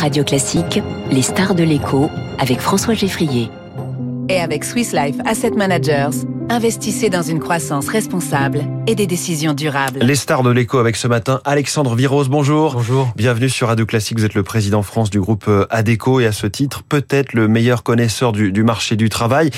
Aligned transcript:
Radio 0.00 0.22
Classique, 0.22 0.80
les 1.10 1.22
stars 1.22 1.56
de 1.56 1.64
l'écho 1.64 2.08
avec 2.38 2.60
François 2.60 2.94
Geffrier. 2.94 3.50
Et 4.28 4.38
avec 4.38 4.62
Swiss 4.62 4.92
Life 4.92 5.16
Asset 5.24 5.50
Managers, 5.50 6.24
investissez 6.48 7.10
dans 7.10 7.22
une 7.22 7.40
croissance 7.40 7.88
responsable 7.88 8.60
et 8.86 8.94
des 8.94 9.08
décisions 9.08 9.54
durables. 9.54 9.98
Les 9.98 10.14
stars 10.14 10.44
de 10.44 10.50
l'écho 10.50 10.78
avec 10.78 10.94
ce 10.94 11.08
matin, 11.08 11.40
Alexandre 11.44 11.96
Virose, 11.96 12.28
bonjour. 12.28 12.74
Bonjour. 12.74 13.10
Bienvenue 13.16 13.48
sur 13.48 13.66
Radio 13.66 13.86
Classique, 13.86 14.18
vous 14.18 14.24
êtes 14.24 14.34
le 14.34 14.44
président 14.44 14.82
France 14.82 15.10
du 15.10 15.18
groupe 15.18 15.46
euh, 15.48 15.66
ADECO 15.70 16.20
et 16.20 16.26
à 16.26 16.32
ce 16.32 16.46
titre, 16.46 16.84
peut-être 16.84 17.32
le 17.32 17.48
meilleur 17.48 17.82
connaisseur 17.82 18.30
du, 18.30 18.52
du 18.52 18.62
marché 18.62 18.94
du 18.94 19.08
travail. 19.08 19.50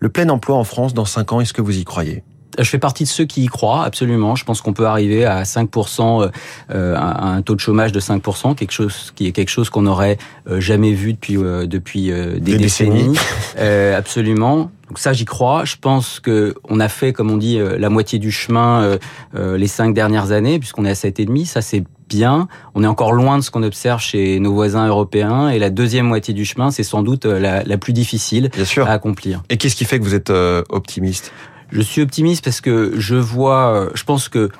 Le 0.00 0.08
plein 0.08 0.28
emploi 0.28 0.56
en 0.56 0.64
France 0.64 0.92
dans 0.92 1.04
5 1.04 1.32
ans, 1.34 1.40
est-ce 1.40 1.52
que 1.52 1.62
vous 1.62 1.78
y 1.78 1.84
croyez? 1.84 2.24
Je 2.58 2.68
fais 2.68 2.78
partie 2.78 3.04
de 3.04 3.08
ceux 3.08 3.24
qui 3.24 3.44
y 3.44 3.46
croient, 3.46 3.84
absolument. 3.84 4.34
Je 4.36 4.44
pense 4.44 4.60
qu'on 4.60 4.72
peut 4.72 4.86
arriver 4.86 5.24
à 5.24 5.42
5%, 5.42 6.30
euh, 6.70 6.96
à 6.96 7.26
un 7.26 7.42
taux 7.42 7.54
de 7.54 7.60
chômage 7.60 7.92
de 7.92 8.00
5%, 8.00 8.54
quelque 8.54 8.72
chose 8.72 9.12
qui 9.14 9.26
est 9.26 9.32
quelque 9.32 9.50
chose 9.50 9.70
qu'on 9.70 9.82
n'aurait 9.82 10.18
euh, 10.48 10.60
jamais 10.60 10.92
vu 10.92 11.12
depuis 11.12 11.36
euh, 11.36 11.66
depuis 11.66 12.10
des, 12.40 12.56
décennies. 12.56 13.16
absolument. 13.96 14.70
Donc 14.88 14.98
ça, 14.98 15.12
j'y 15.12 15.24
crois. 15.24 15.64
Je 15.64 15.76
pense 15.80 16.20
que 16.20 16.54
on 16.68 16.78
a 16.78 16.88
fait, 16.88 17.12
comme 17.12 17.30
on 17.30 17.36
dit, 17.36 17.58
la 17.58 17.88
moitié 17.88 18.18
du 18.18 18.30
chemin 18.30 18.98
les 19.34 19.66
cinq 19.66 19.94
dernières 19.94 20.30
années, 20.30 20.58
puisqu'on 20.58 20.84
est 20.84 20.90
à 20.90 20.92
7,5. 20.92 21.46
Ça, 21.46 21.62
c'est 21.62 21.84
bien. 22.08 22.48
On 22.74 22.84
est 22.84 22.86
encore 22.86 23.12
loin 23.12 23.38
de 23.38 23.42
ce 23.42 23.50
qu'on 23.50 23.62
observe 23.62 24.00
chez 24.00 24.38
nos 24.40 24.52
voisins 24.52 24.86
européens. 24.86 25.48
Et 25.48 25.58
la 25.58 25.70
deuxième 25.70 26.06
moitié 26.06 26.34
du 26.34 26.44
chemin, 26.44 26.70
c'est 26.70 26.82
sans 26.82 27.02
doute 27.02 27.24
la, 27.24 27.64
la 27.64 27.78
plus 27.78 27.94
difficile 27.94 28.50
à 28.76 28.92
accomplir. 28.92 29.42
Et 29.48 29.56
qu'est-ce 29.56 29.74
qui 29.74 29.86
fait 29.86 29.98
que 29.98 30.04
vous 30.04 30.14
êtes 30.14 30.30
optimiste? 30.68 31.32
Je 31.70 31.80
suis 31.80 32.02
optimiste 32.02 32.44
parce 32.44 32.60
que 32.60 32.92
je 32.96 33.16
vois, 33.16 33.88
je 33.94 34.04
pense 34.04 34.28
que 34.28 34.50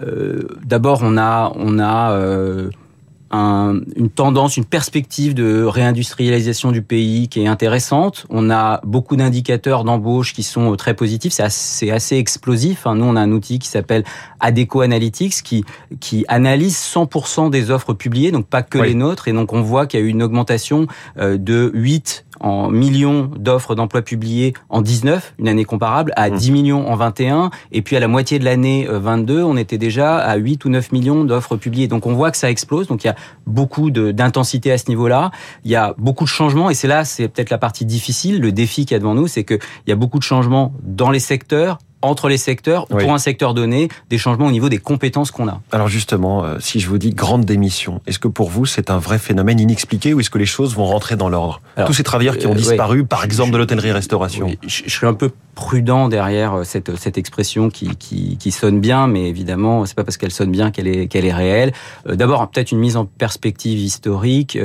euh, 0.00 0.48
d'abord 0.64 1.00
on 1.02 1.18
a, 1.18 1.52
on 1.54 1.78
a 1.78 2.12
euh, 2.12 2.70
un, 3.30 3.80
une 3.96 4.10
tendance, 4.10 4.56
une 4.56 4.64
perspective 4.64 5.34
de 5.34 5.64
réindustrialisation 5.64 6.72
du 6.72 6.82
pays 6.82 7.28
qui 7.28 7.42
est 7.42 7.46
intéressante. 7.46 8.26
On 8.30 8.50
a 8.50 8.80
beaucoup 8.84 9.16
d'indicateurs 9.16 9.84
d'embauche 9.84 10.32
qui 10.34 10.42
sont 10.42 10.76
très 10.76 10.94
positifs. 10.94 11.32
C'est 11.32 11.42
assez, 11.42 11.90
assez, 11.90 12.16
explosif. 12.16 12.86
Hein. 12.86 12.96
Nous, 12.96 13.04
on 13.04 13.16
a 13.16 13.20
un 13.20 13.32
outil 13.32 13.58
qui 13.58 13.68
s'appelle 13.68 14.04
Adeco 14.40 14.80
Analytics 14.80 15.42
qui, 15.42 15.64
qui 16.00 16.24
analyse 16.28 16.76
100% 16.76 17.50
des 17.50 17.70
offres 17.70 17.94
publiées, 17.94 18.32
donc 18.32 18.46
pas 18.46 18.62
que 18.62 18.78
les 18.78 18.94
nôtres. 18.94 19.28
Et 19.28 19.32
donc, 19.32 19.52
on 19.52 19.62
voit 19.62 19.86
qu'il 19.86 20.00
y 20.00 20.02
a 20.02 20.06
eu 20.06 20.10
une 20.10 20.22
augmentation 20.22 20.86
euh, 21.18 21.38
de 21.38 21.70
8 21.74 22.26
en 22.42 22.70
millions 22.70 23.30
d'offres 23.36 23.74
d'emplois 23.74 24.02
publiées 24.02 24.52
en 24.68 24.82
19, 24.82 25.34
une 25.38 25.48
année 25.48 25.64
comparable, 25.64 26.12
à 26.16 26.30
10 26.30 26.50
mmh. 26.50 26.54
millions 26.54 26.88
en 26.90 26.96
21, 26.96 27.50
et 27.70 27.82
puis 27.82 27.96
à 27.96 28.00
la 28.00 28.08
moitié 28.08 28.38
de 28.38 28.44
l'année 28.44 28.86
22, 28.88 29.38
euh, 29.38 29.44
on 29.44 29.56
était 29.56 29.78
déjà 29.78 30.18
à 30.18 30.36
8 30.36 30.64
ou 30.64 30.68
9 30.68 30.92
millions 30.92 31.24
d'offres 31.24 31.56
publiées. 31.56 31.88
Donc 31.88 32.06
on 32.06 32.12
voit 32.12 32.30
que 32.30 32.36
ça 32.36 32.50
explose, 32.50 32.88
donc 32.88 33.04
il 33.04 33.06
y 33.06 33.10
a 33.10 33.16
beaucoup 33.46 33.90
d'intensité 33.90 34.72
à 34.72 34.78
ce 34.78 34.88
niveau-là, 34.88 35.30
il 35.64 35.70
y 35.70 35.76
a 35.76 35.94
beaucoup 35.98 36.24
de 36.24 36.28
changements, 36.28 36.70
et 36.70 36.74
c'est 36.74 36.88
là, 36.88 37.04
c'est 37.04 37.28
peut-être 37.28 37.50
la 37.50 37.58
partie 37.58 37.84
difficile, 37.84 38.40
le 38.40 38.52
défi 38.52 38.84
qu'il 38.84 38.94
y 38.94 38.96
a 38.96 38.98
devant 38.98 39.14
nous, 39.14 39.26
c'est 39.26 39.44
qu'il 39.44 39.58
y 39.86 39.92
a 39.92 39.96
beaucoup 39.96 40.18
de 40.18 40.24
changements 40.24 40.72
dans 40.82 41.10
les 41.10 41.20
secteurs, 41.20 41.78
entre 42.02 42.28
les 42.28 42.36
secteurs 42.36 42.86
ou 42.90 42.96
pour 42.96 43.12
un 43.12 43.18
secteur 43.18 43.54
donné, 43.54 43.88
des 44.10 44.18
changements 44.18 44.46
au 44.46 44.50
niveau 44.50 44.68
des 44.68 44.78
compétences 44.78 45.30
qu'on 45.30 45.48
a. 45.48 45.60
Alors 45.70 45.88
justement, 45.88 46.44
euh, 46.44 46.56
si 46.60 46.80
je 46.80 46.88
vous 46.88 46.98
dis 46.98 47.10
grande 47.10 47.44
démission, 47.44 48.00
est-ce 48.06 48.18
que 48.18 48.28
pour 48.28 48.50
vous 48.50 48.66
c'est 48.66 48.90
un 48.90 48.98
vrai 48.98 49.18
phénomène 49.18 49.60
inexpliqué 49.60 50.12
ou 50.12 50.20
est-ce 50.20 50.30
que 50.30 50.38
les 50.38 50.46
choses 50.46 50.74
vont 50.74 50.86
rentrer 50.86 51.16
dans 51.16 51.28
l'ordre? 51.28 51.60
Tous 51.86 51.92
ces 51.92 52.02
travailleurs 52.02 52.36
qui 52.36 52.46
ont 52.46 52.52
euh, 52.52 52.56
disparu, 52.56 53.04
par 53.04 53.24
exemple 53.24 53.52
de 53.52 53.58
l'hôtellerie-restauration. 53.58 54.50
je, 54.66 54.90
suis 54.90 55.06
un 55.06 55.14
peu 55.14 55.30
prudent 55.54 56.08
derrière 56.08 56.54
euh, 56.54 56.64
cette, 56.64 56.96
cette 56.96 57.18
expression 57.18 57.70
qui, 57.70 57.96
qui, 57.96 58.36
qui 58.36 58.50
sonne 58.50 58.80
bien, 58.80 59.06
mais 59.06 59.28
évidemment, 59.28 59.86
c'est 59.86 59.94
pas 59.94 60.04
parce 60.04 60.16
qu'elle 60.16 60.32
sonne 60.32 60.50
bien 60.50 60.70
qu'elle 60.70 60.88
est, 60.88 61.06
qu'elle 61.06 61.24
est 61.24 61.32
réelle. 61.32 61.72
D'abord, 62.06 62.48
peut-être 62.50 62.72
une 62.72 62.78
mise 62.78 62.96
en 62.96 63.04
perspective 63.04 63.78
historique. 63.78 64.58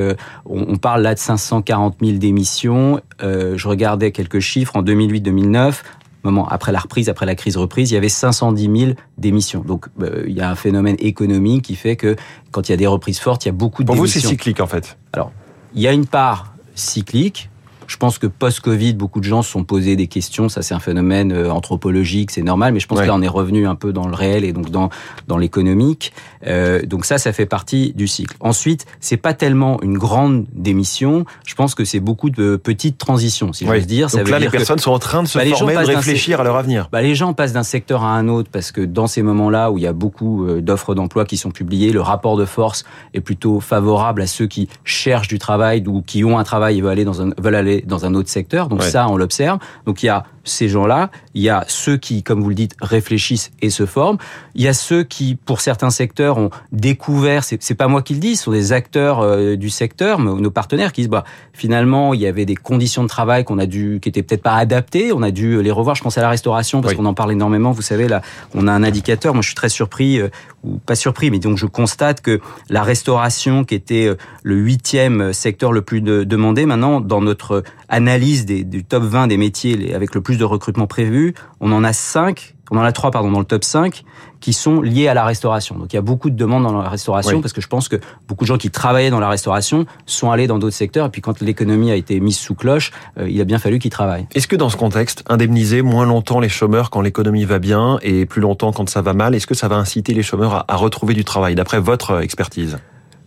On, 0.45 0.65
on, 0.67 0.77
parle 0.77 1.01
là 1.01 1.13
de 1.13 1.19
540 1.19 1.97
000 2.01 2.17
démissions. 2.17 3.01
je 3.21 3.67
regardais 3.67 4.11
quelques 4.11 4.39
chiffres 4.39 4.75
en 4.75 4.83
2008-2009 4.83 5.75
moment 6.23 6.47
après 6.47 6.71
la 6.71 6.79
reprise, 6.79 7.09
après 7.09 7.25
la 7.25 7.35
crise 7.35 7.57
reprise, 7.57 7.91
il 7.91 7.95
y 7.95 7.97
avait 7.97 8.09
510 8.09 8.79
000 8.79 8.91
démissions. 9.17 9.61
Donc 9.61 9.87
euh, 10.01 10.25
il 10.27 10.35
y 10.35 10.41
a 10.41 10.49
un 10.49 10.55
phénomène 10.55 10.95
économique 10.99 11.65
qui 11.65 11.75
fait 11.75 11.95
que 11.95 12.15
quand 12.51 12.69
il 12.69 12.71
y 12.71 12.73
a 12.73 12.77
des 12.77 12.87
reprises 12.87 13.19
fortes, 13.19 13.45
il 13.45 13.49
y 13.49 13.49
a 13.49 13.53
beaucoup 13.53 13.83
de 13.83 13.87
Pour 13.87 13.95
démissions. 13.95 14.21
vous, 14.21 14.27
c'est 14.27 14.33
cyclique 14.33 14.59
en 14.59 14.67
fait. 14.67 14.97
Alors, 15.13 15.31
il 15.73 15.81
y 15.81 15.87
a 15.87 15.93
une 15.93 16.05
part 16.05 16.53
cyclique 16.75 17.49
je 17.87 17.97
pense 17.97 18.19
que 18.19 18.27
post-Covid, 18.27 18.93
beaucoup 18.93 19.19
de 19.19 19.25
gens 19.25 19.41
se 19.41 19.51
sont 19.51 19.63
posés 19.63 19.95
des 19.95 20.07
questions. 20.07 20.49
Ça, 20.49 20.61
c'est 20.61 20.73
un 20.73 20.79
phénomène 20.79 21.31
euh, 21.31 21.49
anthropologique, 21.49 22.31
c'est 22.31 22.41
normal. 22.41 22.73
Mais 22.73 22.79
je 22.79 22.87
pense 22.87 22.99
que 22.99 23.05
là, 23.05 23.15
on 23.15 23.21
est 23.21 23.27
revenu 23.27 23.67
un 23.67 23.75
peu 23.75 23.93
dans 23.93 24.07
le 24.07 24.13
réel 24.13 24.43
et 24.43 24.53
donc 24.53 24.69
dans 24.69 24.89
dans 25.27 25.37
l'économique. 25.37 26.13
Euh, 26.45 26.81
donc 26.83 27.05
ça, 27.05 27.17
ça 27.17 27.33
fait 27.33 27.45
partie 27.45 27.93
du 27.95 28.07
cycle. 28.07 28.35
Ensuite, 28.39 28.85
c'est 28.99 29.17
pas 29.17 29.33
tellement 29.33 29.81
une 29.81 29.97
grande 29.97 30.45
démission. 30.53 31.25
Je 31.45 31.55
pense 31.55 31.75
que 31.75 31.85
c'est 31.85 31.99
beaucoup 31.99 32.29
de 32.29 32.55
petites 32.55 32.97
transitions, 32.97 33.53
si 33.53 33.65
j'ose 33.65 33.87
dire. 33.87 34.09
Donc 34.09 34.29
là, 34.29 34.39
les 34.39 34.49
personnes 34.49 34.79
sont 34.79 34.91
en 34.91 34.99
train 34.99 35.23
de 35.23 35.27
se 35.27 35.37
bah, 35.37 35.45
former, 35.45 35.75
de 35.75 35.79
réfléchir 35.79 36.41
à 36.41 36.43
leur 36.43 36.55
avenir. 36.55 36.89
Bah, 36.91 37.01
les 37.01 37.15
gens 37.15 37.33
passent 37.33 37.53
d'un 37.53 37.63
secteur 37.63 38.03
à 38.03 38.15
un 38.17 38.27
autre 38.27 38.49
parce 38.51 38.71
que 38.71 38.81
dans 38.81 39.07
ces 39.07 39.21
moments-là 39.21 39.71
où 39.71 39.77
il 39.77 39.83
y 39.83 39.87
a 39.87 39.93
beaucoup 39.93 40.45
euh, 40.45 40.61
d'offres 40.61 40.95
d'emploi 40.95 41.25
qui 41.25 41.37
sont 41.37 41.51
publiées, 41.51 41.91
le 41.91 42.01
rapport 42.01 42.37
de 42.37 42.45
force 42.45 42.83
est 43.13 43.21
plutôt 43.21 43.59
favorable 43.59 44.21
à 44.21 44.27
ceux 44.27 44.47
qui 44.47 44.67
cherchent 44.83 45.27
du 45.27 45.39
travail 45.39 45.83
ou 45.87 46.01
qui 46.01 46.23
ont 46.23 46.37
un 46.37 46.43
travail 46.43 46.77
et 46.77 46.81
veulent 46.81 46.91
aller 46.91 47.05
dans 47.05 47.21
un 47.21 47.29
veulent 47.37 47.55
aller 47.55 47.76
dans 47.85 48.05
un 48.05 48.13
autre 48.13 48.29
secteur. 48.29 48.69
Donc 48.69 48.83
ça, 48.83 49.07
on 49.09 49.17
l'observe. 49.17 49.59
Donc 49.85 50.03
il 50.03 50.07
y 50.07 50.09
a 50.09 50.25
ces 50.49 50.69
gens-là, 50.69 51.09
il 51.33 51.41
y 51.41 51.49
a 51.49 51.65
ceux 51.67 51.97
qui, 51.97 52.23
comme 52.23 52.41
vous 52.41 52.49
le 52.49 52.55
dites, 52.55 52.75
réfléchissent 52.81 53.51
et 53.61 53.69
se 53.69 53.85
forment. 53.85 54.17
Il 54.55 54.61
y 54.61 54.67
a 54.67 54.73
ceux 54.73 55.03
qui, 55.03 55.35
pour 55.35 55.61
certains 55.61 55.89
secteurs, 55.89 56.37
ont 56.37 56.49
découvert. 56.71 57.43
C'est 57.43 57.75
pas 57.75 57.87
moi 57.87 58.01
qui 58.01 58.13
le 58.13 58.19
dis, 58.19 58.35
ce 58.35 58.45
sont 58.45 58.51
des 58.51 58.73
acteurs 58.73 59.19
euh, 59.21 59.55
du 59.55 59.69
secteur, 59.69 60.19
nos 60.19 60.51
partenaires, 60.51 60.91
qui 60.91 61.01
disent 61.01 61.09
bah 61.09 61.23
finalement 61.53 62.13
il 62.13 62.21
y 62.21 62.27
avait 62.27 62.45
des 62.45 62.55
conditions 62.55 63.03
de 63.03 63.07
travail 63.07 63.43
qu'on 63.43 63.59
a 63.59 63.65
dû, 63.65 63.99
qui 64.01 64.09
étaient 64.09 64.23
peut-être 64.23 64.43
pas 64.43 64.55
adaptées. 64.55 65.11
On 65.13 65.21
a 65.21 65.31
dû 65.31 65.61
les 65.61 65.71
revoir. 65.71 65.95
Je 65.95 66.03
pense 66.03 66.17
à 66.17 66.21
la 66.21 66.29
restauration 66.29 66.81
parce 66.81 66.93
qu'on 66.93 67.05
en 67.05 67.13
parle 67.13 67.31
énormément. 67.31 67.71
Vous 67.71 67.81
savez 67.81 68.07
là, 68.07 68.21
on 68.53 68.67
a 68.67 68.71
un 68.71 68.83
indicateur. 68.83 69.33
Moi, 69.33 69.41
je 69.41 69.47
suis 69.47 69.55
très 69.55 69.69
surpris 69.69 70.19
euh, 70.19 70.29
ou 70.63 70.77
pas 70.77 70.95
surpris, 70.95 71.31
mais 71.31 71.39
donc 71.39 71.57
je 71.57 71.65
constate 71.65 72.21
que 72.21 72.39
la 72.69 72.83
restauration, 72.83 73.63
qui 73.63 73.75
était 73.75 74.07
euh, 74.07 74.15
le 74.43 74.55
huitième 74.55 75.33
secteur 75.33 75.71
le 75.71 75.81
plus 75.81 76.01
demandé, 76.01 76.65
maintenant 76.65 77.01
dans 77.01 77.21
notre 77.21 77.63
analyse 77.89 78.45
des, 78.45 78.63
du 78.63 78.83
top 78.83 79.03
20 79.03 79.27
des 79.27 79.37
métiers 79.37 79.93
avec 79.93 80.15
le 80.15 80.21
plus 80.21 80.36
de 80.37 80.45
recrutement 80.45 80.87
prévu, 80.87 81.33
on 81.59 81.71
en 81.71 81.83
a 81.83 81.93
5, 81.93 82.55
on 82.71 82.77
en 82.77 82.83
a 82.83 82.91
3 82.91 83.11
pardon 83.11 83.31
dans 83.31 83.39
le 83.39 83.45
top 83.45 83.63
5 83.63 84.03
qui 84.39 84.53
sont 84.53 84.81
liés 84.81 85.07
à 85.07 85.13
la 85.13 85.25
restauration. 85.25 85.75
Donc 85.77 85.93
il 85.93 85.95
y 85.95 85.99
a 85.99 86.01
beaucoup 86.01 86.29
de 86.29 86.35
demandes 86.35 86.63
dans 86.63 86.81
la 86.81 86.89
restauration 86.89 87.41
parce 87.41 87.53
que 87.53 87.61
je 87.61 87.67
pense 87.67 87.87
que 87.89 87.97
beaucoup 88.27 88.43
de 88.43 88.47
gens 88.47 88.57
qui 88.57 88.69
travaillaient 88.69 89.09
dans 89.09 89.19
la 89.19 89.29
restauration 89.29 89.85
sont 90.05 90.31
allés 90.31 90.47
dans 90.47 90.59
d'autres 90.59 90.75
secteurs 90.75 91.07
et 91.07 91.09
puis 91.09 91.21
quand 91.21 91.41
l'économie 91.41 91.91
a 91.91 91.95
été 91.95 92.19
mise 92.19 92.37
sous 92.37 92.55
cloche, 92.55 92.91
euh, 93.19 93.29
il 93.29 93.39
a 93.41 93.45
bien 93.45 93.59
fallu 93.59 93.79
qu'ils 93.79 93.91
travaillent. 93.91 94.27
Est-ce 94.35 94.47
que 94.47 94.55
dans 94.55 94.69
ce 94.69 94.77
contexte, 94.77 95.23
indemniser 95.27 95.81
moins 95.81 96.05
longtemps 96.05 96.39
les 96.39 96.49
chômeurs 96.49 96.89
quand 96.89 97.01
l'économie 97.01 97.45
va 97.45 97.59
bien 97.59 97.99
et 98.01 98.25
plus 98.25 98.41
longtemps 98.41 98.71
quand 98.71 98.89
ça 98.89 99.01
va 99.01 99.13
mal, 99.13 99.35
est-ce 99.35 99.47
que 99.47 99.55
ça 99.55 99.67
va 99.67 99.75
inciter 99.75 100.13
les 100.13 100.23
chômeurs 100.23 100.53
à, 100.53 100.65
à 100.67 100.75
retrouver 100.75 101.13
du 101.13 101.23
travail 101.23 101.55
d'après 101.55 101.79
votre 101.79 102.21
expertise? 102.21 102.77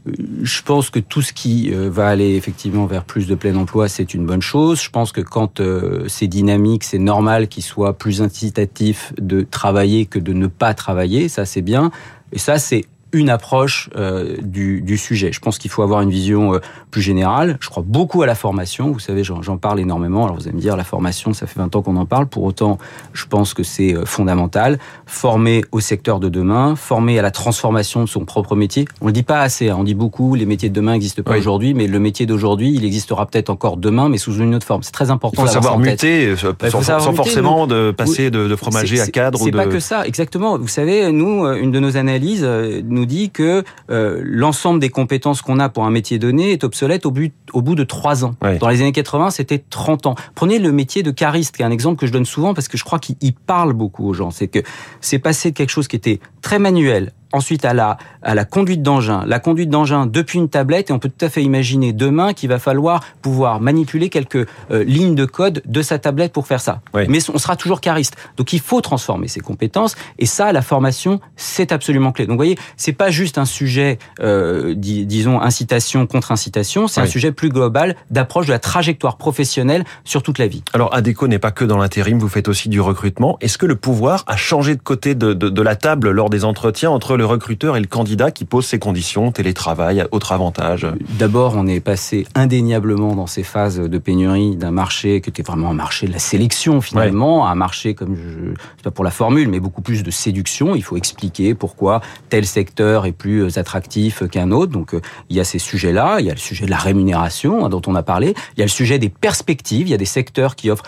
Je 0.07 0.63
pense 0.63 0.89
que 0.89 0.99
tout 0.99 1.21
ce 1.21 1.33
qui 1.33 1.73
euh, 1.73 1.91
va 1.91 2.09
aller 2.09 2.35
effectivement 2.35 2.87
vers 2.87 3.05
plus 3.05 3.27
de 3.27 3.35
plein 3.35 3.55
emploi, 3.57 3.89
c'est 3.89 4.15
une 4.15 4.25
bonne 4.25 4.41
chose. 4.41 4.81
Je 4.81 4.91
pense 4.91 5.13
que 5.13 5.21
quand 5.21 5.61
euh, 5.61 6.05
c'est 6.09 6.27
dynamique, 6.27 6.85
c'est 6.85 6.99
normal 6.99 7.49
qu'il 7.49 7.63
soit 7.63 7.99
plus 7.99 8.23
incitatif 8.23 9.13
de 9.21 9.43
travailler 9.43 10.07
que 10.07 10.19
de 10.19 10.33
ne 10.33 10.47
pas 10.47 10.73
travailler. 10.73 11.29
Ça, 11.29 11.45
c'est 11.45 11.63
bien. 11.63 11.91
Et 12.33 12.39
ça, 12.39 12.59
c'est 12.59 12.87
une 13.13 13.31
approche 13.31 13.91
euh, 13.97 14.37
du, 14.41 14.81
du, 14.81 14.97
sujet. 14.97 15.33
Je 15.33 15.41
pense 15.41 15.59
qu'il 15.59 15.71
faut 15.71 15.83
avoir 15.83 16.01
une 16.03 16.11
vision 16.11 16.55
euh, 16.55 16.59
plus 16.91 17.03
générale. 17.03 17.57
Je 17.61 17.69
crois 17.69 17.83
beaucoup 17.87 18.23
à 18.23 18.27
la 18.27 18.35
formation. 18.35 18.93
Vous 18.93 19.01
savez, 19.01 19.25
j'en 19.25 19.57
parle 19.57 19.81
énormément. 19.81 20.25
Alors 20.25 20.37
vous 20.37 20.47
allez 20.47 20.57
me 20.57 20.61
dire, 20.61 20.77
la 20.77 20.85
formation, 20.85 21.33
ça 21.33 21.47
fait 21.47 21.59
20 21.59 21.75
ans 21.77 21.83
qu'on 21.83 21.97
en 21.97 22.07
parle. 22.07 22.27
Pour 22.27 22.45
autant, 22.45 22.79
je 23.13 23.27
pense 23.27 23.55
que 23.55 23.63
c'est 23.63 23.95
euh, 23.95 24.05
fondamental. 24.05 24.79
Former 25.07 25.65
au 25.73 25.81
secteur 25.81 26.21
de 26.21 26.29
demain, 26.29 26.77
former 26.77 27.19
à 27.19 27.23
la 27.23 27.31
transformation 27.31 28.03
de 28.03 28.09
son 28.09 28.25
propre 28.25 28.55
métier. 28.55 28.87
On 29.01 29.07
le 29.07 29.13
dit 29.13 29.23
pas 29.23 29.41
assez. 29.41 29.71
Hein. 29.71 29.77
On 29.79 29.85
dit 29.85 29.95
beaucoup, 29.95 30.35
les 30.35 30.47
métiers 30.47 30.69
de 30.69 30.75
demain 30.75 30.93
n'existent 30.93 31.23
pas 31.23 31.39
aujourd'hui, 31.39 31.75
mais 31.75 31.87
le 31.87 31.99
métier 31.99 32.27
d'aujourd'hui, 32.27 32.73
il 32.75 32.85
existera 32.85 33.27
peut-être 33.27 33.51
encore 33.51 33.77
demain, 33.77 34.09
mais 34.09 34.19
sous 34.19 34.35
une 34.39 34.55
autre 34.55 34.67
forme. 34.67 34.83
C'est 34.83 34.93
très 34.93 35.11
important. 35.11 35.43
Il 35.43 35.47
faut 35.49 35.53
savoir 35.53 35.79
muter, 35.79 36.35
sans, 36.37 36.83
sans 36.83 37.13
forcément 37.13 37.67
de 37.67 37.91
passer 37.91 38.31
de, 38.31 38.47
de 38.47 38.57
fromager 38.57 39.01
à 39.01 39.07
cadre. 39.07 39.39
C'est 39.39 39.51
pas 39.51 39.67
que 39.67 39.81
ça, 39.81 40.07
exactement. 40.07 40.59
Vous 40.59 40.69
savez, 40.69 41.11
nous, 41.13 41.47
une 41.47 41.71
de 41.71 41.81
nos 41.81 41.97
analyses, 41.97 42.45
nous 42.45 43.00
nous 43.01 43.07
dit 43.07 43.31
que 43.31 43.65
euh, 43.91 44.21
l'ensemble 44.23 44.79
des 44.79 44.91
compétences 44.91 45.41
qu'on 45.43 45.59
a 45.59 45.69
pour 45.69 45.85
un 45.85 45.91
métier 45.91 46.19
donné 46.19 46.53
est 46.53 46.65
obsolète 46.65 47.07
au, 47.07 47.11
but, 47.11 47.35
au 47.53 47.63
bout 47.63 47.75
de 47.75 47.85
trois 47.85 48.25
ans. 48.25 48.35
Dans 48.61 48.69
les 48.69 48.83
années 48.83 48.93
80, 48.93 49.31
c'était 49.31 49.63
30 49.71 50.07
ans. 50.07 50.15
Prenez 50.35 50.59
le 50.59 50.71
métier 50.73 51.03
de 51.03 51.11
cariste, 51.11 51.57
qui 51.57 51.63
est 51.63 51.65
un 51.65 51.71
exemple 51.71 51.99
que 51.99 52.07
je 52.07 52.13
donne 52.13 52.27
souvent 52.27 52.55
parce 52.55 52.69
que 52.69 52.77
je 52.77 52.85
crois 52.85 52.99
qu'il 52.99 53.33
parle 53.35 53.73
beaucoup 53.73 54.07
aux 54.07 54.13
gens. 54.13 54.31
C'est 54.31 54.49
que 54.49 54.61
c'est 55.01 55.19
passé 55.19 55.51
de 55.51 55.57
quelque 55.57 55.71
chose 55.71 55.89
qui 55.89 55.97
était 55.97 56.21
très 56.43 56.59
manuel, 56.59 57.13
ensuite 57.33 57.65
à 57.65 57.75
la, 57.75 57.97
à 58.23 58.35
la 58.35 58.45
conduite 58.45 58.83
d'engin. 58.83 59.25
La 59.27 59.39
conduite 59.39 59.71
d'engin 59.71 60.07
depuis 60.07 60.39
une 60.39 60.49
tablette, 60.49 60.91
et 60.91 60.93
on 60.93 60.99
peut 60.99 61.09
tout 61.11 61.25
à 61.25 61.29
fait 61.29 61.43
imaginer 61.43 61.93
demain 61.93 62.33
qu'il 62.33 62.49
va 62.49 62.59
falloir 62.59 63.03
pouvoir 63.23 63.61
manipuler 63.61 64.09
quelques 64.09 64.47
euh, 64.71 64.85
lignes 64.85 65.15
de 65.15 65.25
code 65.25 65.63
de 65.67 65.83
sa 65.83 65.99
tablette 65.99 66.33
pour 66.33 66.47
faire 66.47 66.61
ça. 66.61 66.81
Oui. 66.95 67.03
Mais 67.09 67.19
on 67.33 67.39
sera 67.39 67.57
toujours 67.57 67.81
cariste. 67.81 68.17
Donc 68.37 68.53
il 68.53 68.61
faut 68.61 68.81
transformer 68.81 69.29
ses 69.29 69.41
compétences, 69.41 69.95
et 70.19 70.27
ça, 70.27 70.53
la 70.53 70.63
formation, 70.63 71.21
c'est 71.37 71.73
absolument 71.73 72.13
clé. 72.13 72.27
Donc 72.27 72.33
vous 72.35 72.39
voyez, 72.39 72.59
c'est 72.77 72.93
pas 72.93 73.11
juste 73.11 73.39
un 73.39 73.45
sujet, 73.45 73.99
euh, 74.21 74.75
dis- 74.75 75.07
disons, 75.07 75.41
incitation 75.41 76.07
contre 76.07 76.33
incitation, 76.33 76.89
c'est 76.89 77.01
Oui. 77.01 77.07
un 77.07 77.11
sujet 77.11 77.33
plus 77.33 77.49
global 77.49 77.97
d'approche 78.11 78.47
de 78.47 78.53
la 78.53 78.59
trajectoire 78.59 79.17
professionnelle 79.17 79.85
sur 80.05 80.23
toute 80.23 80.39
la 80.39 80.47
vie. 80.47 80.63
Alors 80.73 80.95
Adéco 80.95 81.29
n'est 81.29 81.39
pas 81.39 81.51
que 81.51 81.65
dans 81.65 81.79
l'intérim, 81.79 82.19
vous 82.19 82.29
faites 82.29 82.49
aussi 82.49 82.69
du 82.69 82.81
recrutement. 82.81 83.37
Est-ce 83.41 83.59
que 83.59 83.67
le 83.67 83.77
pouvoir 83.77 84.25
a 84.27 84.37
changé 84.37 84.75
de 84.75 84.83
côté 84.83 85.15
de, 85.15 85.33
de- 85.35 85.49
de 85.49 85.63
la 85.63 85.77
table 85.77 86.11
lors 86.11 86.31
des 86.31 86.45
entretiens 86.45 86.91
entre 86.91 87.17
le 87.21 87.27
recruteur 87.27 87.77
et 87.77 87.81
le 87.81 87.87
candidat 87.87 88.31
qui 88.31 88.47
pose 88.47 88.65
ses 88.65 88.79
conditions, 88.79 89.31
télétravail, 89.31 90.05
autres 90.11 90.33
avantages 90.33 90.87
D'abord, 91.19 91.55
on 91.57 91.67
est 91.67 91.81
passé 91.81 92.27
indéniablement 92.35 93.15
dans 93.15 93.27
ces 93.27 93.43
phases 93.43 93.79
de 93.79 93.99
pénurie 93.99 94.57
d'un 94.57 94.71
marché 94.71 95.21
qui 95.21 95.29
était 95.29 95.43
vraiment 95.43 95.71
un 95.71 95.75
marché 95.75 96.07
de 96.07 96.13
la 96.13 96.19
sélection 96.19 96.81
finalement, 96.81 97.47
un 97.47 97.55
marché 97.55 97.95
comme 97.95 98.17
je, 98.17 98.55
c'est 98.77 98.85
pas 98.85 98.91
pour 98.91 99.05
la 99.05 99.11
formule, 99.11 99.49
mais 99.49 99.61
beaucoup 99.61 99.83
plus 99.83 100.03
de 100.03 100.11
séduction. 100.11 100.75
Il 100.75 100.83
faut 100.83 100.97
expliquer 100.97 101.55
pourquoi 101.55 102.01
tel 102.31 102.47
secteur 102.47 103.05
est 103.05 103.13
plus 103.13 103.59
attractif 103.59 104.27
qu'un 104.29 104.51
autre. 104.51 104.73
Donc 104.73 104.95
euh, 104.95 105.01
il 105.29 105.37
y 105.37 105.41
a 105.41 105.45
ces 105.45 105.59
sujets-là, 105.59 106.21
il 106.21 106.27
y 106.27 106.31
a 106.31 106.35
le 106.35 106.39
sujet 106.39 106.65
de 106.65 106.71
la 106.71 106.79
rémunération 106.79 107.67
hein, 107.67 107.69
dont 107.69 107.83
on 107.87 107.95
a 107.95 108.03
parlé, 108.03 108.35
il 108.57 108.61
y 108.61 108.63
a 108.63 108.67
le 108.67 108.71
sujet 108.71 108.99
des 108.99 109.11
perspectives. 109.11 109.87
Il 109.87 109.91
y 109.91 109.95
a 109.95 109.99
des 109.99 110.07
secteurs 110.07 110.57
qui 110.57 110.71
offrent 110.71 110.85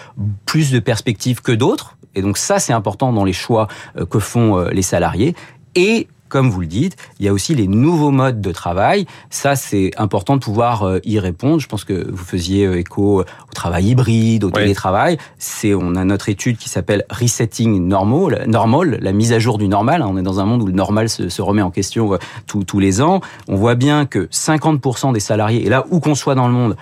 plus 0.46 0.72
de 0.72 0.78
perspectives 0.78 1.42
que 1.42 1.52
d'autres, 1.52 1.98
et 2.14 2.22
donc 2.22 2.38
ça 2.38 2.58
c'est 2.58 2.72
important 2.72 3.12
dans 3.12 3.24
les 3.24 3.34
choix 3.34 3.68
euh, 3.98 4.06
que 4.06 4.18
font 4.18 4.58
euh, 4.58 4.70
les 4.70 4.82
salariés. 4.82 5.34
Et 5.74 6.08
comme 6.32 6.48
vous 6.48 6.62
le 6.62 6.66
dites, 6.66 6.96
il 7.20 7.26
y 7.26 7.28
a 7.28 7.32
aussi 7.32 7.54
les 7.54 7.68
nouveaux 7.68 8.10
modes 8.10 8.40
de 8.40 8.52
travail. 8.52 9.04
Ça, 9.28 9.54
c'est 9.54 9.90
important 9.98 10.36
de 10.36 10.40
pouvoir 10.40 10.82
euh, 10.84 10.98
y 11.04 11.18
répondre. 11.18 11.60
Je 11.60 11.68
pense 11.68 11.84
que 11.84 12.10
vous 12.10 12.24
faisiez 12.24 12.64
euh, 12.64 12.78
écho 12.78 13.20
au 13.20 13.24
travail 13.54 13.88
hybride, 13.88 14.44
au 14.44 14.46
Oui. 14.46 14.54
télétravail. 14.54 15.18
C'est, 15.38 15.74
on 15.74 15.94
a 15.94 16.04
notre 16.06 16.30
étude 16.30 16.56
qui 16.56 16.70
s'appelle 16.70 17.04
Resetting 17.10 17.86
Normal, 17.86 18.44
normal, 18.48 18.98
la 19.02 19.12
mise 19.12 19.34
à 19.34 19.38
jour 19.38 19.58
du 19.58 19.68
normal. 19.68 20.02
On 20.02 20.16
est 20.16 20.22
dans 20.22 20.40
un 20.40 20.46
monde 20.46 20.62
où 20.62 20.66
le 20.66 20.72
normal 20.72 21.10
se, 21.10 21.28
se 21.28 21.42
remet 21.42 21.60
en 21.60 21.70
question 21.70 22.14
euh, 22.14 22.16
tous 22.46 22.78
les 22.80 23.02
ans. 23.02 23.20
On 23.46 23.56
voit 23.56 23.74
bien 23.74 24.06
que 24.06 24.26
50% 24.32 25.12
des 25.12 25.20
salariés, 25.20 25.66
et 25.66 25.68
là 25.68 25.84
où 25.90 26.00
qu'on 26.00 26.14
soit 26.14 26.34
dans 26.34 26.46
le 26.46 26.54
monde, 26.54 26.76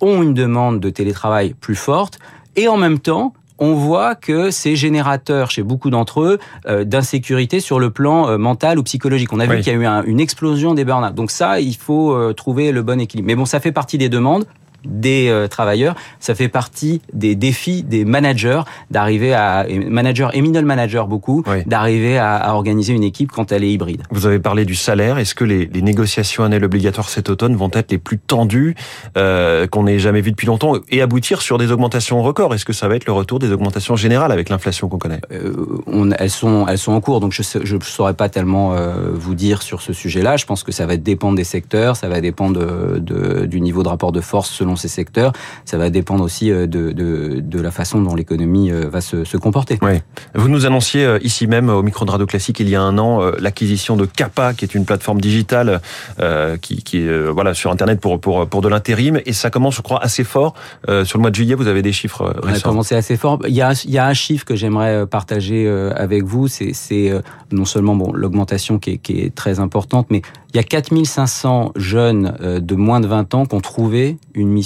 ont 0.00 0.20
une 0.20 0.34
demande 0.34 0.80
de 0.80 0.90
télétravail 0.90 1.54
plus 1.54 1.76
forte. 1.76 2.18
Et 2.56 2.66
en 2.66 2.76
même 2.76 2.98
temps, 2.98 3.34
on 3.58 3.74
voit 3.74 4.14
que 4.14 4.50
c'est 4.50 4.76
générateur 4.76 5.50
chez 5.50 5.62
beaucoup 5.62 5.90
d'entre 5.90 6.20
eux 6.22 6.38
euh, 6.66 6.84
d'insécurité 6.84 7.60
sur 7.60 7.78
le 7.78 7.90
plan 7.90 8.28
euh, 8.28 8.38
mental 8.38 8.78
ou 8.78 8.82
psychologique. 8.82 9.32
On 9.32 9.40
a 9.40 9.46
vu 9.46 9.62
qu'il 9.62 9.72
y 9.72 9.76
a 9.76 9.78
eu 9.78 9.86
un- 9.86 10.02
une 10.04 10.20
explosion 10.20 10.74
des 10.74 10.84
burn-out. 10.84 11.14
Donc 11.14 11.30
ça, 11.30 11.60
il 11.60 11.74
faut 11.76 12.12
euh, 12.12 12.32
trouver 12.32 12.72
le 12.72 12.82
bon 12.82 13.00
équilibre. 13.00 13.26
Mais 13.26 13.34
bon, 13.34 13.44
ça 13.46 13.60
fait 13.60 13.72
partie 13.72 13.98
des 13.98 14.08
demandes 14.08 14.44
des 14.86 15.28
euh, 15.28 15.48
travailleurs, 15.48 15.94
ça 16.20 16.34
fait 16.34 16.48
partie 16.48 17.00
des 17.12 17.34
défis 17.34 17.82
des 17.82 18.04
managers 18.04 18.60
d'arriver 18.90 19.34
à 19.34 19.66
et 19.68 19.78
managers 19.78 20.28
et 20.32 20.40
middle 20.40 20.64
managers 20.64 21.04
beaucoup 21.08 21.42
Oui. 21.46 21.62
d'arriver 21.66 22.18
à, 22.18 22.36
à 22.36 22.52
organiser 22.54 22.92
une 22.92 23.02
équipe 23.02 23.30
quand 23.32 23.52
elle 23.52 23.64
est 23.64 23.72
hybride. 23.72 24.02
Vous 24.10 24.26
avez 24.26 24.38
parlé 24.38 24.64
du 24.64 24.74
salaire. 24.74 25.18
Est-ce 25.18 25.34
que 25.34 25.44
les, 25.44 25.66
les 25.66 25.82
négociations 25.82 26.44
annuelles 26.44 26.64
obligatoires 26.64 27.08
cet 27.08 27.28
automne 27.30 27.56
vont 27.56 27.70
être 27.72 27.90
les 27.90 27.98
plus 27.98 28.18
tendues 28.18 28.74
euh, 29.16 29.66
qu'on 29.66 29.86
ait 29.86 29.98
jamais 29.98 30.20
vues 30.20 30.30
depuis 30.32 30.46
longtemps 30.46 30.74
et 30.90 31.02
aboutir 31.02 31.42
sur 31.42 31.58
des 31.58 31.72
augmentations 31.72 32.22
records? 32.22 32.54
Est-ce 32.54 32.64
que 32.64 32.72
ça 32.72 32.88
va 32.88 32.96
être 32.96 33.06
le 33.06 33.12
retour 33.12 33.38
des 33.38 33.50
augmentations 33.52 33.96
générales 33.96 34.32
avec 34.32 34.48
l'inflation 34.48 34.88
qu'on 34.88 34.98
connaît? 34.98 35.20
Euh, 35.32 35.52
on, 35.86 36.10
elles 36.12 36.30
sont 36.30 36.66
elles 36.68 36.78
sont 36.78 36.92
en 36.92 37.00
cours 37.00 37.20
donc 37.20 37.32
je 37.32 37.42
je 37.62 37.76
saurais 37.82 38.14
pas 38.14 38.28
tellement 38.28 38.74
vous 39.12 39.34
dire 39.34 39.62
sur 39.62 39.80
ce 39.82 39.92
sujet-là. 39.92 40.36
Je 40.36 40.46
pense 40.46 40.62
que 40.62 40.72
ça 40.72 40.86
va 40.86 40.96
dépendre 40.96 41.36
des 41.36 41.44
secteurs, 41.44 41.96
ça 41.96 42.08
va 42.08 42.20
dépendre 42.20 42.58
de, 42.60 42.98
de- 42.98 43.46
du 43.46 43.60
niveau 43.60 43.82
de 43.82 43.88
rapport 43.88 44.12
de 44.12 44.20
force 44.20 44.50
selon 44.50 44.75
ces 44.76 44.88
secteurs, 44.88 45.32
ça 45.64 45.78
va 45.78 45.90
dépendre 45.90 46.24
aussi 46.24 46.50
euh, 46.50 46.66
de, 46.66 46.92
de, 46.92 47.40
de 47.40 47.60
la 47.60 47.70
façon 47.70 48.00
dont 48.00 48.14
l'économie 48.14 48.70
euh, 48.70 48.88
va 48.88 49.00
se, 49.00 49.24
se 49.24 49.36
comporter. 49.36 49.78
Oui. 49.82 50.00
Vous 50.34 50.48
nous 50.48 50.66
annonciez 50.66 51.04
euh, 51.04 51.18
ici 51.22 51.46
même 51.46 51.68
au 51.68 51.82
micro 51.82 52.04
de 52.04 52.10
Radio 52.10 52.26
Classique 52.26 52.60
il 52.60 52.68
y 52.68 52.76
a 52.76 52.80
un 52.82 52.98
an 52.98 53.20
l'acquisition 53.38 53.96
de 53.96 54.06
Kappa, 54.06 54.54
qui 54.54 54.64
est 54.64 54.74
une 54.74 54.84
plateforme 54.84 55.20
digitale 55.20 55.80
euh, 56.20 56.56
qui, 56.56 56.82
qui 56.82 56.98
est 56.98 57.08
euh, 57.08 57.28
voilà 57.30 57.54
sur 57.54 57.70
Internet 57.70 58.00
pour 58.00 58.20
pour 58.20 58.46
pour 58.48 58.60
de 58.62 58.68
l'intérim 58.68 59.20
et 59.26 59.32
ça 59.32 59.50
commence, 59.50 59.76
je 59.76 59.82
crois, 59.82 60.02
assez 60.02 60.24
fort 60.24 60.54
Euh, 60.88 61.04
sur 61.04 61.18
le 61.18 61.22
mois 61.22 61.30
de 61.30 61.34
juillet. 61.34 61.54
Vous 61.54 61.68
avez 61.68 61.82
des 61.82 61.92
chiffres 61.92 62.22
euh, 62.22 62.40
On 62.42 62.48
a 62.48 62.52
récents. 62.52 62.68
commencé 62.70 62.94
assez 62.94 63.16
fort. 63.16 63.38
Il 63.48 63.54
y 63.54 63.62
a, 63.62 63.72
il 63.84 63.90
y 63.90 63.98
a 63.98 64.06
un 64.06 64.14
chiffre 64.14 64.44
que 64.44 64.54
j'aimerais 64.56 65.06
partager 65.06 65.68
avec 65.94 66.24
vous. 66.24 66.48
C'est, 66.48 66.72
c'est 66.74 67.12
non 67.52 67.64
seulement 67.64 67.94
bon 67.96 68.12
l'augmentation 68.12 68.78
qui 68.78 68.90
est, 68.92 68.98
qui 68.98 69.20
est 69.20 69.34
très 69.34 69.58
importante, 69.60 70.06
mais 70.10 70.22
il 70.52 70.56
y 70.56 70.60
a 70.60 70.62
4500 70.62 71.72
jeunes 71.76 72.36
de 72.60 72.74
moins 72.74 73.00
de 73.00 73.06
20 73.06 73.34
ans 73.34 73.46
qui 73.46 73.54
ont 73.54 73.60
trouvé 73.60 74.16
une 74.34 74.48
mission 74.48 74.65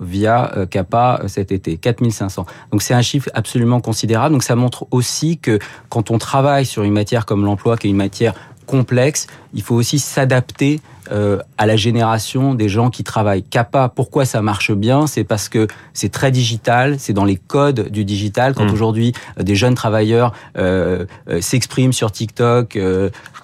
via 0.00 0.52
euh, 0.56 0.66
CAPA 0.66 1.20
euh, 1.22 1.28
cet 1.28 1.52
été. 1.52 1.76
4500. 1.76 2.46
Donc 2.72 2.82
c'est 2.82 2.94
un 2.94 3.02
chiffre 3.02 3.28
absolument 3.34 3.80
considérable. 3.80 4.32
Donc 4.32 4.42
ça 4.42 4.56
montre 4.56 4.86
aussi 4.90 5.38
que 5.38 5.58
quand 5.88 6.10
on 6.10 6.18
travaille 6.18 6.66
sur 6.66 6.82
une 6.82 6.92
matière 6.92 7.26
comme 7.26 7.44
l'emploi, 7.44 7.76
qui 7.76 7.86
est 7.86 7.90
une 7.90 7.96
matière 7.96 8.34
complexe, 8.66 9.26
il 9.54 9.62
faut 9.62 9.74
aussi 9.74 9.98
s'adapter 9.98 10.80
euh, 11.10 11.38
à 11.58 11.66
la 11.66 11.76
génération 11.76 12.54
des 12.54 12.68
gens 12.68 12.90
qui 12.90 13.04
travaillent. 13.04 13.42
CAPA, 13.42 13.88
pourquoi 13.94 14.24
ça 14.24 14.42
marche 14.42 14.72
bien? 14.72 15.06
C'est 15.06 15.24
parce 15.24 15.48
que 15.48 15.66
c'est 15.92 16.10
très 16.10 16.30
digital, 16.30 16.96
c'est 16.98 17.12
dans 17.12 17.24
les 17.24 17.36
codes 17.36 17.88
du 17.88 18.04
digital. 18.04 18.54
Quand 18.54 18.64
Mm. 18.64 18.72
aujourd'hui 18.72 19.12
euh, 19.38 19.42
des 19.42 19.54
jeunes 19.54 19.74
travailleurs 19.74 20.32
euh, 20.56 21.04
s'expriment 21.40 21.92
sur 21.92 22.12
TikTok, 22.12 22.78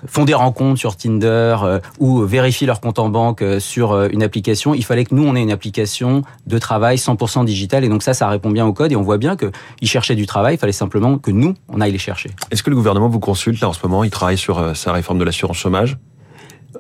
font 0.07 0.25
des 0.25 0.35
rencontres 0.35 0.79
sur 0.79 0.97
Tinder 0.97 1.57
ou 1.99 2.21
vérifient 2.21 2.67
leur 2.67 2.81
compte 2.81 2.99
en 2.99 3.09
banque 3.09 3.43
sur 3.59 4.05
une 4.05 4.23
application, 4.23 4.75
il 4.75 4.85
fallait 4.85 5.05
que 5.05 5.15
nous 5.15 5.25
on 5.27 5.35
ait 5.35 5.43
une 5.43 5.51
application 5.51 6.23
de 6.47 6.59
travail 6.59 6.97
100% 6.97 7.45
digital 7.45 7.85
et 7.85 7.89
donc 7.89 8.03
ça, 8.03 8.15
ça 8.15 8.29
répond 8.29 8.51
bien 8.51 8.67
au 8.67 8.73
code 8.73 8.93
et 8.93 8.97
on 8.97 9.03
voit 9.03 9.19
bien 9.19 9.37
que 9.37 9.51
ils 9.81 9.89
cherchaient 9.89 10.15
du 10.15 10.27
travail, 10.27 10.55
il 10.55 10.59
fallait 10.59 10.73
simplement 10.73 11.19
que 11.19 11.31
nous 11.31 11.55
on 11.69 11.81
aille 11.81 11.93
les 11.93 11.99
chercher. 11.99 12.31
Est-ce 12.51 12.63
que 12.63 12.71
le 12.71 12.77
gouvernement 12.77 13.09
vous 13.09 13.21
consulte 13.21 13.61
là 13.61 13.69
en 13.69 13.73
ce 13.73 13.81
moment? 13.85 14.05
Il 14.05 14.11
travaille 14.11 14.39
sur 14.39 14.77
sa 14.77 14.93
réforme 14.93 15.19
de 15.19 15.25
l'assurance 15.25 15.57
chômage? 15.57 15.97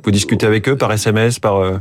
Vous 0.04 0.10
discutez 0.10 0.46
avec 0.46 0.68
eux 0.68 0.76
par 0.76 0.92
SMS, 0.92 1.38
par 1.38 1.56
euh, 1.56 1.78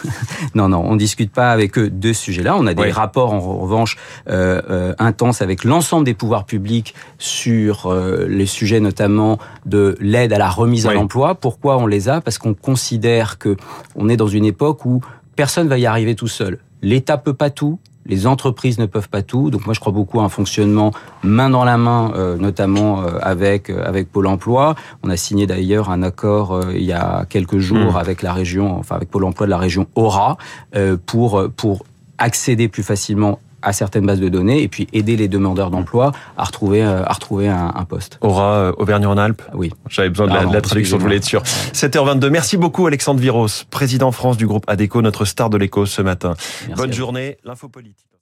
Non, 0.54 0.68
non, 0.68 0.82
on 0.84 0.96
discute 0.96 1.32
pas 1.32 1.50
avec 1.50 1.78
eux 1.78 1.90
de 1.90 2.12
ce 2.12 2.22
sujet-là. 2.22 2.56
On 2.58 2.66
a 2.66 2.74
des 2.74 2.90
rapports 2.90 3.32
en 3.32 3.40
revanche 3.40 3.96
euh, 4.28 4.60
euh, 4.70 4.94
intenses 4.98 5.42
avec 5.42 5.64
l'ensemble 5.64 6.04
des 6.04 6.14
pouvoirs 6.14 6.44
publics 6.44 6.94
sur 7.18 7.94
les 8.28 8.46
sujets 8.46 8.80
notamment 8.80 9.38
de 9.64 9.96
l'aide 10.00 10.32
à 10.32 10.38
la 10.38 10.48
remise 10.48 10.86
à 10.86 10.94
l'emploi. 10.94 11.34
Pourquoi 11.34 11.78
on 11.78 11.86
les 11.86 12.08
a? 12.08 12.20
Parce 12.20 12.38
qu'on 12.38 12.54
considère 12.54 13.38
que 13.38 13.56
on 13.94 14.08
est 14.08 14.16
dans 14.16 14.28
une 14.28 14.44
époque 14.44 14.84
où 14.84 15.00
personne 15.34 15.68
va 15.68 15.78
y 15.78 15.86
arriver 15.86 16.14
tout 16.14 16.28
seul. 16.28 16.58
L'État 16.82 17.18
peut 17.18 17.34
pas 17.34 17.50
tout. 17.50 17.78
Les 18.08 18.26
entreprises 18.26 18.78
ne 18.78 18.86
peuvent 18.86 19.08
pas 19.08 19.22
tout, 19.22 19.50
donc 19.50 19.66
moi 19.66 19.74
je 19.74 19.80
crois 19.80 19.92
beaucoup 19.92 20.20
à 20.20 20.24
un 20.24 20.28
fonctionnement 20.28 20.92
main 21.22 21.50
dans 21.50 21.64
la 21.64 21.76
main, 21.76 22.12
euh, 22.14 22.36
notamment 22.36 23.02
euh, 23.02 23.18
avec 23.20 23.70
euh, 23.70 23.82
avec 23.84 24.10
Pôle 24.10 24.26
Emploi. 24.26 24.74
On 25.02 25.10
a 25.10 25.16
signé 25.16 25.46
d'ailleurs 25.46 25.90
un 25.90 26.02
accord 26.02 26.60
il 26.72 26.82
y 26.82 26.92
a 26.92 27.24
quelques 27.28 27.58
jours 27.58 27.76
Mmh. 27.76 27.96
avec 27.96 28.22
la 28.22 28.32
région, 28.32 28.78
enfin 28.78 28.96
avec 28.96 29.10
Pôle 29.10 29.24
Emploi 29.24 29.46
de 29.46 29.50
la 29.50 29.58
région 29.58 29.86
Aura, 29.94 30.38
pour 31.04 31.42
pour 31.56 31.84
accéder 32.18 32.68
plus 32.68 32.82
facilement 32.82 33.38
à 33.62 33.72
certaines 33.72 34.06
bases 34.06 34.20
de 34.20 34.28
données 34.28 34.62
et 34.62 34.68
puis 34.68 34.86
aider 34.92 35.16
les 35.16 35.28
demandeurs 35.28 35.70
d'emploi 35.70 36.12
à 36.36 36.44
retrouver 36.44 36.82
euh, 36.82 37.02
à 37.04 37.12
retrouver 37.12 37.48
un, 37.48 37.72
un 37.74 37.84
poste. 37.84 38.18
Aura 38.20 38.54
euh, 38.54 38.72
Auvergne-Rhône-Alpes? 38.78 39.42
Oui. 39.54 39.72
J'avais 39.88 40.10
besoin 40.10 40.26
de 40.26 40.34
la, 40.34 40.44
de 40.46 40.52
la 40.52 40.60
traduction, 40.60 40.98
je 40.98 41.02
voulais 41.02 41.16
être 41.16 41.24
sûr. 41.24 41.42
7h22. 41.42 42.28
Merci 42.28 42.56
beaucoup 42.56 42.86
Alexandre 42.86 43.20
Viros, 43.20 43.48
président 43.70 44.12
France 44.12 44.36
du 44.36 44.46
groupe 44.46 44.64
ADECO, 44.68 45.02
notre 45.02 45.24
star 45.24 45.50
de 45.50 45.56
l'écho 45.56 45.86
ce 45.86 46.02
matin. 46.02 46.34
Merci 46.68 46.74
Bonne 46.82 46.92
journée, 46.92 47.38
l'info 47.44 47.68
politique. 47.68 48.15